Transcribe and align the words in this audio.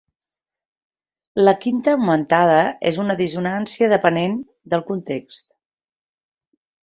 La 1.47 1.53
quinta 1.65 1.91
augmentada 1.97 2.55
és 2.91 2.97
una 3.05 3.17
dissonància 3.19 3.91
dependent 3.93 4.35
del 4.75 4.85
context. 4.89 5.47